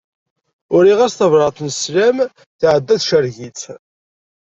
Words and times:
Uriɣ-as 0.75 1.13
tabrat 1.19 1.57
n 1.61 1.69
sslam, 1.73 2.17
tɛedda 2.59 2.95
tcerreg-itt. 2.99 3.63